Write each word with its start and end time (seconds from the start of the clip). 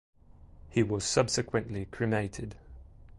He 0.71 0.81
was 0.81 1.03
subsequently 1.03 1.85
cremated. 1.85 2.55